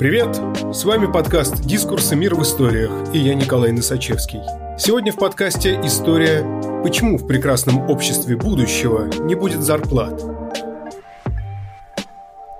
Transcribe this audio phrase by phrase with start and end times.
[0.00, 0.34] Привет!
[0.74, 2.16] С вами подкаст «Дискурсы.
[2.16, 4.40] Мир в историях» и я Николай Носачевский.
[4.78, 6.40] Сегодня в подкасте история
[6.82, 10.22] «Почему в прекрасном обществе будущего не будет зарплат?»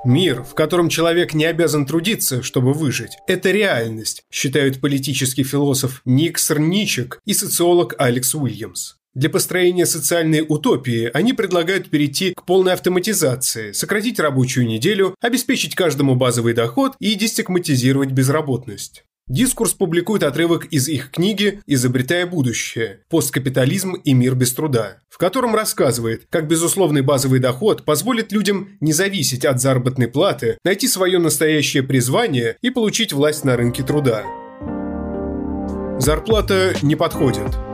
[0.05, 6.39] Мир, в котором человек не обязан трудиться, чтобы выжить, это реальность, считают политический философ Ник
[6.39, 8.97] Срничек и социолог Алекс Уильямс.
[9.15, 16.15] Для построения социальной утопии они предлагают перейти к полной автоматизации, сократить рабочую неделю, обеспечить каждому
[16.15, 19.05] базовый доход и дестигматизировать безработность.
[19.27, 23.01] Дискурс публикует отрывок из их книги «Изобретая будущее.
[23.09, 28.93] Посткапитализм и мир без труда», в котором рассказывает, как безусловный базовый доход позволит людям не
[28.93, 34.25] зависеть от заработной платы, найти свое настоящее призвание и получить власть на рынке труда.
[35.99, 37.49] Зарплата не подходит–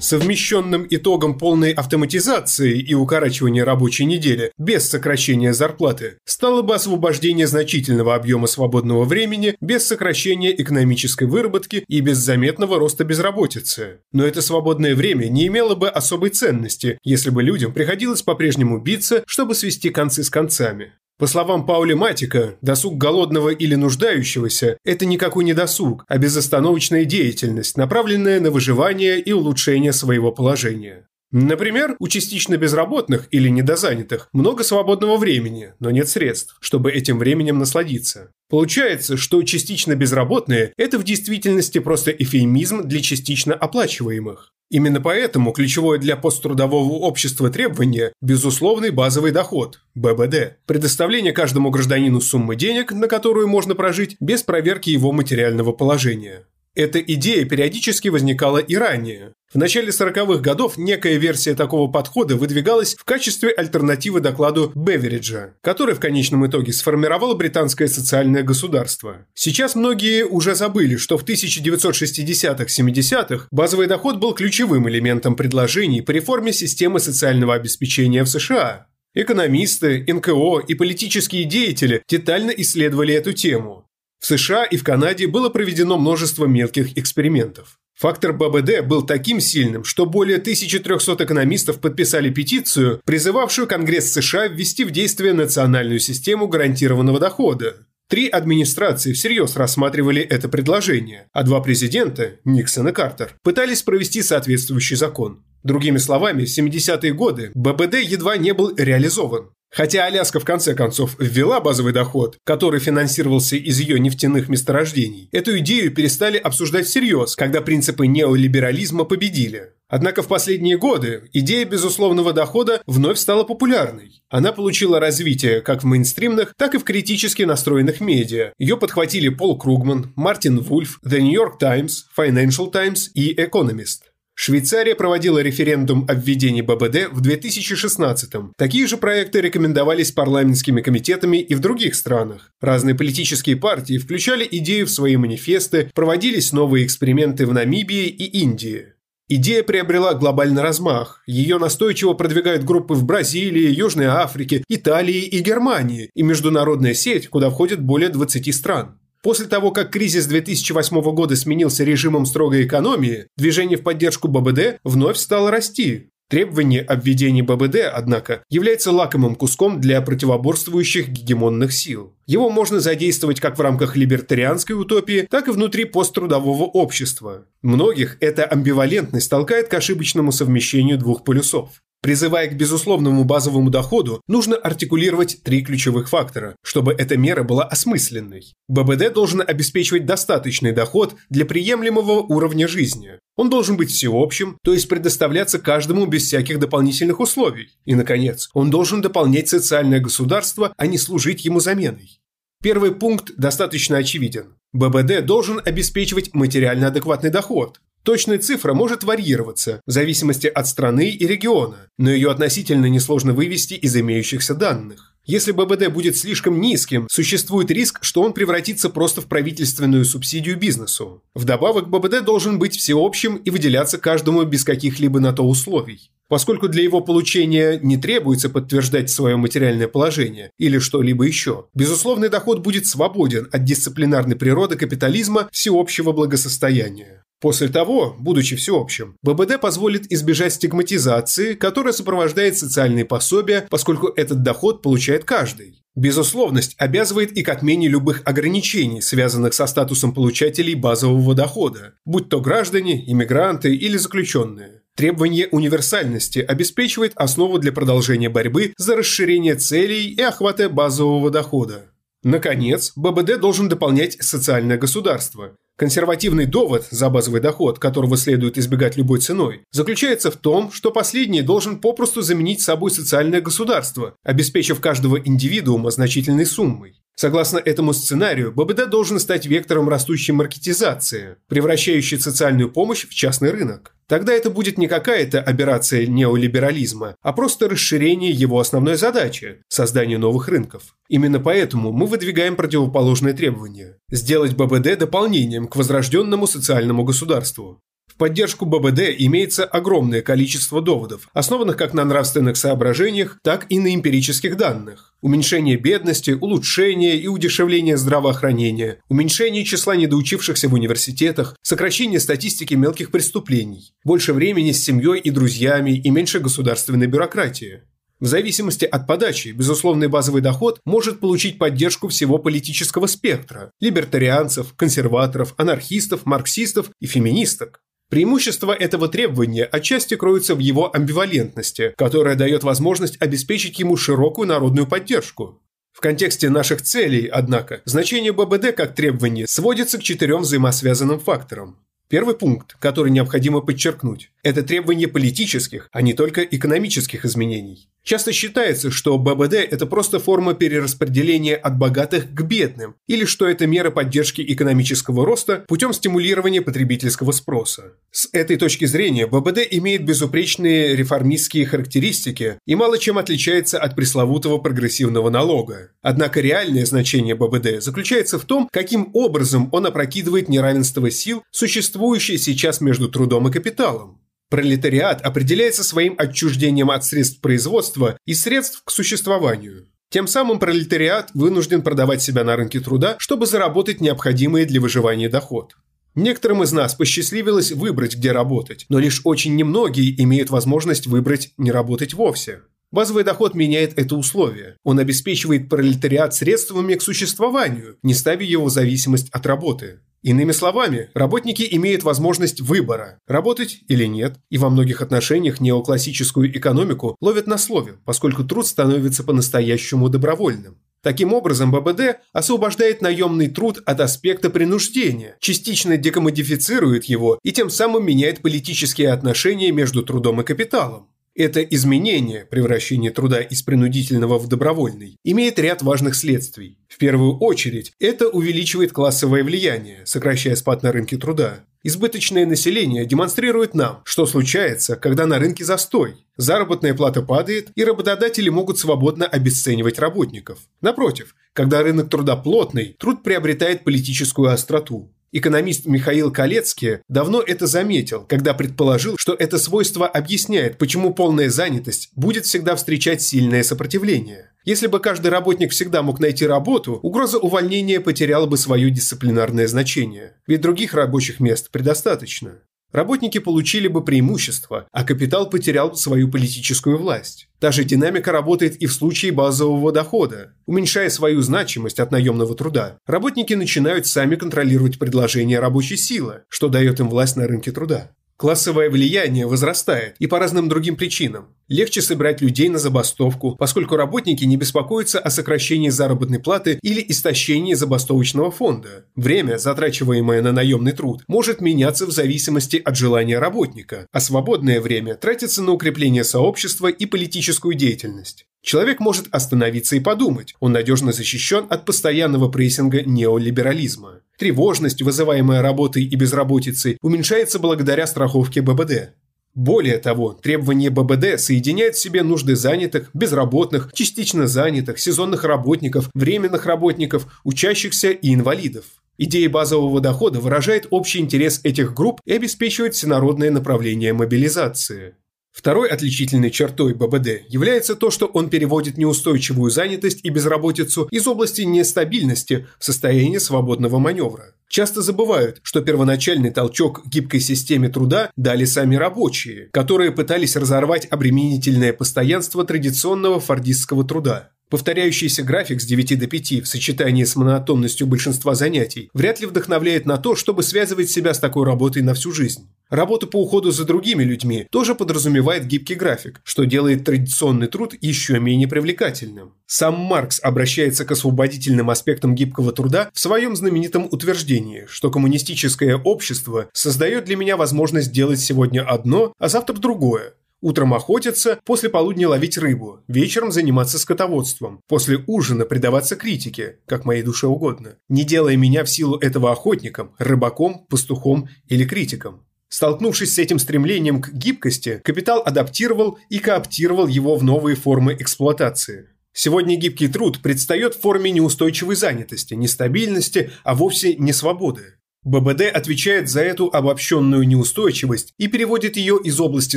[0.00, 8.14] Совмещенным итогом полной автоматизации и укорачивания рабочей недели без сокращения зарплаты стало бы освобождение значительного
[8.14, 13.98] объема свободного времени без сокращения экономической выработки и без заметного роста безработицы.
[14.12, 19.24] Но это свободное время не имело бы особой ценности, если бы людям приходилось по-прежнему биться,
[19.26, 20.92] чтобы свести концы с концами.
[21.18, 27.76] По словам Паули Матика, досуг голодного или нуждающегося– это никакой не досуг, а безостановочная деятельность,
[27.76, 31.08] направленная на выживание и улучшение своего положения.
[31.30, 37.58] Например, у частично безработных или недозанятых много свободного времени, но нет средств, чтобы этим временем
[37.58, 38.30] насладиться.
[38.48, 44.54] Получается, что частично безработные– это в действительности просто эфемизм для частично оплачиваемых.
[44.70, 52.56] Именно поэтому ключевое для посттрудового общества требование– безусловный базовый доход– ББД, предоставление каждому гражданину суммы
[52.56, 56.46] денег, на которую можно прожить без проверки его материального положения.
[56.78, 59.32] Эта идея периодически возникала и ранее.
[59.52, 65.96] В начале 40-х годов некая версия такого подхода выдвигалась в качестве альтернативы докладу Бевериджа, который
[65.96, 69.26] в конечном итоге сформировало британское социальное государство.
[69.34, 76.52] Сейчас многие уже забыли, что в 1960-70-х базовый доход был ключевым элементом предложений по реформе
[76.52, 78.86] системы социального обеспечения в США.
[79.14, 83.87] Экономисты, НКО и политические деятели детально исследовали эту тему.
[84.20, 87.78] В США и в Канаде было проведено множество мелких экспериментов.
[87.98, 94.84] Фактор ББД был таким сильным, что более 1300 экономистов подписали петицию, призывавшую Конгресс США ввести
[94.84, 97.88] в действие национальную систему гарантированного дохода.
[98.08, 104.96] Три администрации всерьез рассматривали это предложение, а два президента, Никсон и Картер, пытались провести соответствующий
[104.96, 105.44] закон.
[105.64, 109.50] Другими словами, в 70-е годы ББД едва не был реализован.
[109.70, 115.58] Хотя Аляска в конце концов ввела базовый доход, который финансировался из ее нефтяных месторождений, эту
[115.58, 119.72] идею перестали обсуждать всерьез, когда принципы неолиберализма победили.
[119.90, 124.22] Однако в последние годы идея безусловного дохода вновь стала популярной.
[124.28, 128.52] Она получила развитие как в мейнстримных, так и в критически настроенных медиа.
[128.58, 134.07] Ее подхватили Пол Кругман, Мартин Вульф, The New York Times, Financial Times и Economist.
[134.40, 138.52] Швейцария проводила референдум о введении ББД в 2016-м.
[138.56, 142.52] Такие же проекты рекомендовались парламентскими комитетами и в других странах.
[142.60, 148.92] Разные политические партии включали идею в свои манифесты, проводились новые эксперименты в Намибии и Индии.
[149.26, 151.20] Идея приобрела глобальный размах.
[151.26, 157.50] Ее настойчиво продвигают группы в Бразилии, Южной Африке, Италии и Германии и международная сеть, куда
[157.50, 159.00] входят более 20 стран.
[159.28, 165.18] После того, как кризис 2008 года сменился режимом строгой экономии, движение в поддержку ББД вновь
[165.18, 166.08] стало расти.
[166.30, 172.14] Требование о введении ББД, однако, является лакомым куском для противоборствующих гегемонных сил.
[172.26, 177.44] Его можно задействовать как в рамках либертарианской утопии, так и внутри посттрудового общества.
[177.60, 181.82] Многих эта амбивалентность толкает к ошибочному совмещению двух полюсов.
[182.00, 188.54] Призывая к безусловному базовому доходу, нужно артикулировать три ключевых фактора, чтобы эта мера была осмысленной.
[188.68, 193.18] ББД должен обеспечивать достаточный доход для приемлемого уровня жизни.
[193.36, 197.70] Он должен быть всеобщим, то есть предоставляться каждому без всяких дополнительных условий.
[197.84, 202.20] И, наконец, он должен дополнять социальное государство, а не служить ему заменой.
[202.62, 204.54] Первый пункт достаточно очевиден.
[204.72, 207.80] ББД должен обеспечивать материально адекватный доход.
[208.08, 213.74] Точная цифра может варьироваться в зависимости от страны и региона, но ее относительно несложно вывести
[213.74, 215.12] из имеющихся данных.
[215.26, 221.22] Если ББД будет слишком низким, существует риск, что он превратится просто в правительственную субсидию бизнесу.
[221.34, 226.10] Вдобавок, ББД должен быть всеобщим и выделяться каждому без каких-либо на то условий.
[226.28, 232.60] Поскольку для его получения не требуется подтверждать свое материальное положение или что-либо еще, безусловный доход
[232.60, 237.24] будет свободен от дисциплинарной природы капитализма всеобщего благосостояния.
[237.40, 244.82] После того, будучи всеобщим, ББД позволит избежать стигматизации, которая сопровождает социальные пособия, поскольку этот доход
[244.82, 245.80] получает каждый.
[245.94, 252.40] Безусловность обязывает и к отмене любых ограничений, связанных со статусом получателей базового дохода, будь то
[252.40, 254.82] граждане, иммигранты или заключенные.
[254.96, 261.92] Требование универсальности обеспечивает основу для продолжения борьбы за расширение целей и охвата базового дохода.
[262.24, 265.56] Наконец, ББД должен дополнять социальное государство.
[265.78, 271.40] Консервативный довод за базовый доход, которого следует избегать любой ценой, заключается в том, что последний
[271.40, 277.00] должен попросту заменить собой социальное государство, обеспечив каждого индивидуума значительной суммой.
[277.20, 283.96] Согласно этому сценарию, ББД должен стать вектором растущей маркетизации, превращающей социальную помощь в частный рынок.
[284.06, 290.46] Тогда это будет не какая-то операция неолиберализма, а просто расширение его основной задачи– создание новых
[290.46, 290.94] рынков.
[291.08, 297.80] Именно поэтому мы выдвигаем противоположное требование– сделать ББД дополнением к возрожденному социальному государству
[298.18, 304.56] поддержку ББД имеется огромное количество доводов, основанных как на нравственных соображениях, так и на эмпирических
[304.56, 305.14] данных.
[305.20, 313.92] Уменьшение бедности, улучшение и удешевление здравоохранения, уменьшение числа недоучившихся в университетах, сокращение статистики мелких преступлений,
[314.04, 317.82] больше времени с семьей и друзьями и меньше государственной бюрократии.
[318.20, 325.54] В зависимости от подачи, безусловный базовый доход может получить поддержку всего политического спектра– либертарианцев, консерваторов,
[325.56, 327.80] анархистов, марксистов и феминисток.
[328.10, 334.86] Преимущество этого требования отчасти кроется в его амбивалентности, которая дает возможность обеспечить ему широкую народную
[334.86, 335.60] поддержку.
[335.92, 341.76] В контексте наших целей, однако, значение ББД как требование сводится к четырем взаимосвязанным факторам.
[342.08, 347.90] Первый пункт, который необходимо подчеркнуть, это требование политических, а не только экономических изменений.
[348.08, 353.66] Часто считается, что ББД– это просто форма перераспределения от богатых к бедным, или что это
[353.66, 357.92] мера поддержки экономического роста путем стимулирования потребительского спроса.
[358.10, 364.56] С этой точки зрения ББД имеет безупречные реформистские характеристики и мало чем отличается от пресловутого
[364.56, 365.90] прогрессивного налога.
[366.00, 372.80] Однако реальное значение ББД заключается в том, каким образом он опрокидывает неравенство сил, существующее сейчас
[372.80, 374.18] между трудом и капиталом.
[374.50, 379.86] Пролетариат определяется своим отчуждением от средств производства и средств к существованию.
[380.10, 385.74] Тем самым пролетариат вынужден продавать себя на рынке труда, чтобы заработать необходимый для выживания доход.
[386.14, 391.70] Некоторым из нас посчастливилось выбрать, где работать, но лишь очень немногие имеют возможность выбрать не
[391.70, 392.62] работать вовсе.
[392.90, 394.76] Базовый доход меняет это условие.
[394.82, 400.00] Он обеспечивает пролетариат средствами к существованию, не ставя его в зависимость от работы.
[400.22, 407.16] Иными словами, работники имеют возможность выбора– работать или нет, и во многих отношениях неоклассическую экономику
[407.20, 410.78] ловят на слове, поскольку труд становится по-настоящему добровольным.
[411.02, 418.04] Таким образом, ББД освобождает наемный труд от аспекта принуждения, частично декомодифицирует его и тем самым
[418.04, 421.08] меняет политические отношения между трудом и капиталом.
[421.38, 426.78] Это изменение, превращение труда из принудительного в добровольный, имеет ряд важных следствий.
[426.88, 431.60] В первую очередь, это увеличивает классовое влияние, сокращая спад на рынке труда.
[431.84, 436.16] Избыточное население демонстрирует нам, что случается, когда на рынке застой.
[436.36, 440.58] Заработная плата падает, и работодатели могут свободно обесценивать работников.
[440.80, 445.12] Напротив, когда рынок труда плотный, труд приобретает политическую остроту.
[445.30, 452.10] Экономист Михаил Калецкий давно это заметил, когда предположил, что это свойство объясняет, почему полная занятость
[452.14, 454.50] будет всегда встречать сильное сопротивление.
[454.64, 460.34] Если бы каждый работник всегда мог найти работу, угроза увольнения потеряла бы свое дисциплинарное значение.
[460.46, 462.62] Ведь других рабочих мест предостаточно.
[462.92, 467.48] Работники получили бы преимущество, а капитал потерял свою политическую власть.
[467.60, 470.54] Та же динамика работает и в случае базового дохода.
[470.64, 476.98] Уменьшая свою значимость от наемного труда, работники начинают сами контролировать предложение рабочей силы, что дает
[477.00, 478.10] им власть на рынке труда.
[478.38, 481.48] Классовое влияние возрастает и по разным другим причинам.
[481.66, 487.74] Легче собрать людей на забастовку, поскольку работники не беспокоятся о сокращении заработной платы или истощении
[487.74, 489.06] забастовочного фонда.
[489.16, 495.16] Время, затрачиваемое на наемный труд, может меняться в зависимости от желания работника, а свободное время
[495.16, 498.46] тратится на укрепление сообщества и политическую деятельность.
[498.62, 504.20] Человек может остановиться и подумать, он надежно защищен от постоянного прессинга неолиберализма.
[504.36, 509.14] Тревожность, вызываемая работой и безработицей, уменьшается благодаря страховке ББД.
[509.54, 516.66] Более того, требования ББД соединяют в себе нужды занятых, безработных, частично занятых, сезонных работников, временных
[516.66, 518.84] работников, учащихся и инвалидов.
[519.16, 525.16] Идея базового дохода выражает общий интерес этих групп и обеспечивает всенародное направление мобилизации.
[525.58, 531.62] Второй отличительной чертой ББД является то, что он переводит неустойчивую занятость и безработицу из области
[531.62, 534.54] нестабильности в состояние свободного маневра.
[534.68, 541.92] Часто забывают, что первоначальный толчок гибкой системе труда дали сами рабочие, которые пытались разорвать обременительное
[541.92, 544.50] постоянство традиционного фордистского труда.
[544.70, 550.06] Повторяющийся график с 9 до 5 в сочетании с монотонностью большинства занятий вряд ли вдохновляет
[550.06, 552.68] на то, чтобы связывать себя с такой работой на всю жизнь.
[552.90, 558.40] Работа по уходу за другими людьми тоже подразумевает гибкий график, что делает традиционный труд еще
[558.40, 559.52] менее привлекательным.
[559.66, 566.68] Сам Маркс обращается к освободительным аспектам гибкого труда в своем знаменитом утверждении, что коммунистическое общество
[566.72, 572.58] создает для меня возможность делать сегодня одно, а завтра другое, Утром охотиться, после полудня ловить
[572.58, 578.82] рыбу, вечером заниматься скотоводством, после ужина предаваться критике, как моей душе угодно, не делая меня
[578.82, 582.47] в силу этого охотником, рыбаком, пастухом или критиком.
[582.68, 589.08] Столкнувшись с этим стремлением к гибкости, капитал адаптировал и кооптировал его в новые формы эксплуатации.
[589.32, 594.94] Сегодня гибкий труд предстает в форме неустойчивой занятости, нестабильности, а вовсе не свободы.
[595.22, 599.76] ББД отвечает за эту обобщенную неустойчивость и переводит ее из области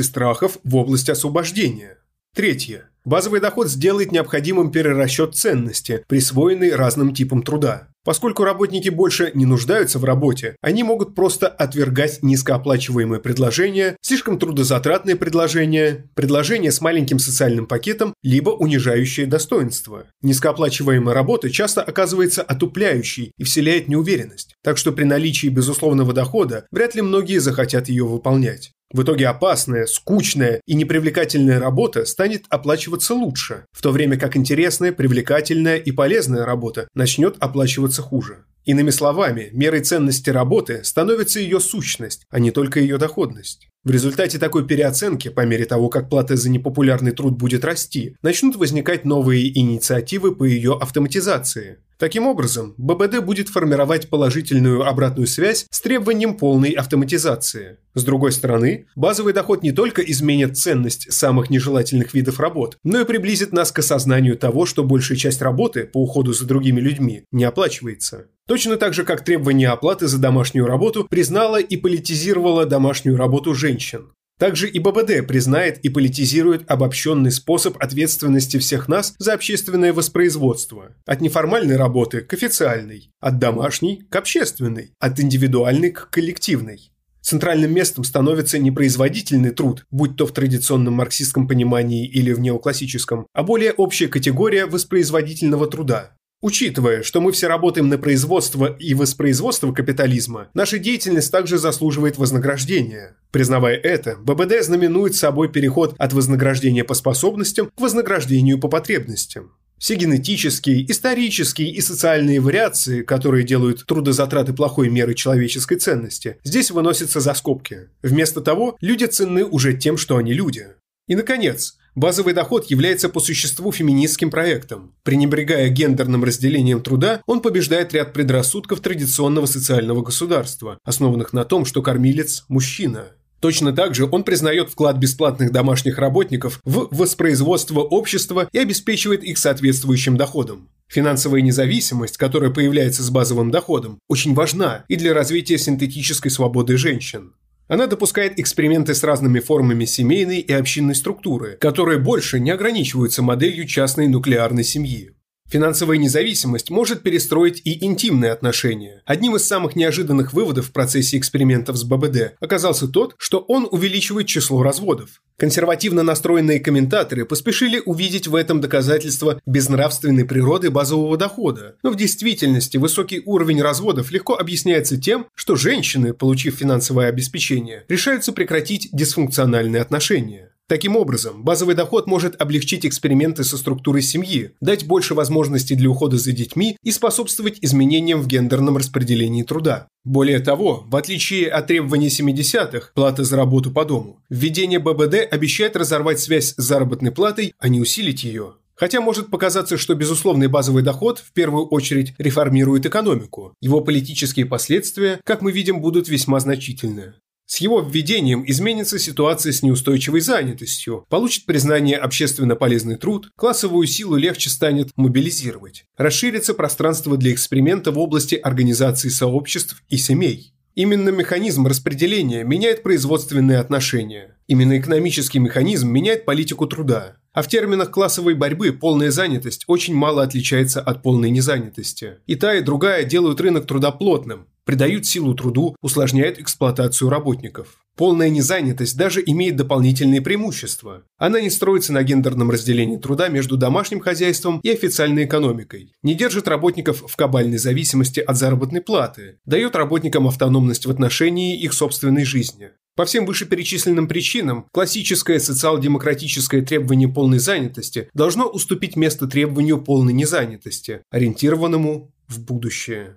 [0.00, 1.98] страхов в область освобождения.
[2.34, 2.88] Третье.
[3.04, 7.88] Базовый доход сделает необходимым перерасчет ценности, присвоенной разным типам труда.
[8.04, 15.16] Поскольку работники больше не нуждаются в работе, они могут просто отвергать низкооплачиваемые предложения, слишком трудозатратные
[15.16, 20.06] предложения, предложения с маленьким социальным пакетом, либо унижающие достоинство.
[20.22, 26.94] Низкооплачиваемая работа часто оказывается отупляющей и вселяет неуверенность, так что при наличии безусловного дохода вряд
[26.94, 28.72] ли многие захотят ее выполнять.
[28.92, 34.92] В итоге опасная, скучная и непривлекательная работа станет оплачиваться лучше, в то время как интересная,
[34.92, 38.44] привлекательная и полезная работа начнет оплачиваться хуже.
[38.64, 43.68] Иными словами, мерой ценности работы становится ее сущность, а не только ее доходность.
[43.82, 48.54] В результате такой переоценки, по мере того, как плата за непопулярный труд будет расти, начнут
[48.54, 51.78] возникать новые инициативы по ее автоматизации.
[52.02, 57.78] Таким образом, ББД будет формировать положительную обратную связь с требованием полной автоматизации.
[57.94, 63.04] С другой стороны, базовый доход не только изменит ценность самых нежелательных видов работ, но и
[63.04, 67.44] приблизит нас к осознанию того, что большая часть работы по уходу за другими людьми не
[67.44, 68.26] оплачивается.
[68.48, 74.08] Точно так же, как требование оплаты за домашнюю работу признало и политизировало домашнюю работу женщин.
[74.42, 80.96] Также и ББД признает и политизирует обобщенный способ ответственности всех нас за общественное воспроизводство.
[81.06, 86.90] От неформальной работы к официальной, от домашней к общественной, от индивидуальной к коллективной.
[87.20, 93.28] Центральным местом становится не производительный труд, будь то в традиционном марксистском понимании или в неоклассическом,
[93.32, 96.16] а более общая категория воспроизводительного труда.
[96.42, 103.16] Учитывая, что мы все работаем на производство и воспроизводство капитализма, наша деятельность также заслуживает вознаграждения.
[103.30, 109.52] Признавая это, ББД знаменует собой переход от вознаграждения по способностям к вознаграждению по потребностям.
[109.78, 117.20] Все генетические, исторические и социальные вариации, которые делают трудозатраты плохой меры человеческой ценности, здесь выносятся
[117.20, 117.88] за скобки.
[118.02, 120.66] Вместо того, люди ценны уже тем, что они люди.
[121.06, 124.94] И, наконец, Базовый доход является по существу феминистским проектом.
[125.02, 131.82] Пренебрегая гендерным разделением труда, он побеждает ряд предрассудков традиционного социального государства, основанных на том, что
[131.82, 133.08] кормилец– мужчина.
[133.40, 139.36] Точно так же он признает вклад бесплатных домашних работников в воспроизводство общества и обеспечивает их
[139.36, 140.70] соответствующим доходом.
[140.88, 147.32] Финансовая независимость, которая появляется с базовым доходом, очень важна и для развития синтетической свободы женщин.
[147.68, 153.66] Она допускает эксперименты с разными формами семейной и общинной структуры, которые больше не ограничиваются моделью
[153.66, 155.14] частной нуклеарной семьи.
[155.52, 159.02] Финансовая независимость может перестроить и интимные отношения.
[159.04, 164.26] Одним из самых неожиданных выводов в процессе экспериментов с ББД оказался тот, что он увеличивает
[164.28, 165.20] число разводов.
[165.36, 171.76] Консервативно настроенные комментаторы поспешили увидеть в этом доказательство безнравственной природы базового дохода.
[171.82, 178.32] Но в действительности высокий уровень разводов легко объясняется тем, что женщины, получив финансовое обеспечение, решаются
[178.32, 180.51] прекратить дисфункциональные отношения.
[180.72, 186.16] Таким образом, базовый доход может облегчить эксперименты со структурой семьи, дать больше возможностей для ухода
[186.16, 189.86] за детьми и способствовать изменениям в гендерном распределении труда.
[190.02, 195.76] Более того, в отличие от требований 70-х, платы за работу по дому, введение ББД обещает
[195.76, 198.54] разорвать связь с заработной платой, а не усилить ее.
[198.74, 203.52] Хотя может показаться, что безусловный базовый доход в первую очередь реформирует экономику.
[203.60, 207.12] Его политические последствия, как мы видим, будут весьма значительны.
[207.52, 214.16] С его введением изменится ситуация с неустойчивой занятостью, получит признание общественно полезный труд, классовую силу
[214.16, 215.84] легче станет мобилизировать.
[215.98, 220.54] Расширится пространство для эксперимента в области организации сообществ и семей.
[220.74, 224.38] Именно механизм распределения меняет производственные отношения.
[224.46, 227.16] Именно экономический механизм меняет политику труда.
[227.34, 232.14] А в терминах классовой борьбы полная занятость очень мало отличается от полной незанятости.
[232.26, 237.78] И та, и другая делают рынок труда плотным, придают силу труду, усложняют эксплуатацию работников.
[237.96, 241.04] Полная незанятость даже имеет дополнительные преимущества.
[241.18, 246.48] Она не строится на гендерном разделении труда между домашним хозяйством и официальной экономикой, не держит
[246.48, 252.70] работников в кабальной зависимости от заработной платы, дает работникам автономность в отношении их собственной жизни.
[252.94, 261.02] По всем вышеперечисленным причинам классическое социал-демократическое требование полной занятости должно уступить место требованию полной незанятости,
[261.10, 263.16] ориентированному в будущее.